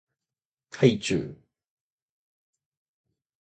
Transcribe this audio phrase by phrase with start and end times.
[0.71, 1.37] はいちゅう